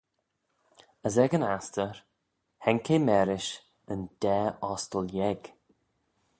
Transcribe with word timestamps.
As 1.05 1.15
ec 1.23 1.31
yn 1.37 1.47
astyr 1.55 1.95
haink 2.63 2.87
eh 2.95 3.03
marish 3.07 3.51
yn 3.91 4.01
daa 4.21 4.47
ostyl 4.71 5.05
yeig. 5.17 5.43